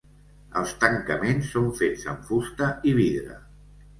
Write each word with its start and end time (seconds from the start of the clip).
Els 0.61 0.71
tancaments 0.83 1.51
són 1.57 1.69
fets 1.81 2.07
amb 2.13 2.25
fusta 2.29 2.71
i 2.93 2.95
vidre. 3.03 3.37